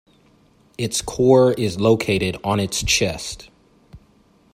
[0.79, 3.51] Its core is located on its chest.